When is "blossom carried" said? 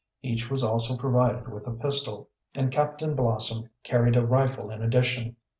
3.13-4.15